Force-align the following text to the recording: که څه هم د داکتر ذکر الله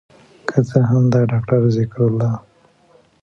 که 0.49 0.59
څه 0.69 0.79
هم 0.89 1.03
د 1.13 1.15
داکتر 1.31 1.61
ذکر 1.75 1.99
الله 2.09 2.31